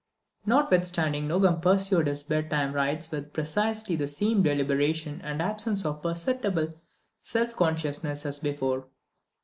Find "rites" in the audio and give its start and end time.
2.73-3.11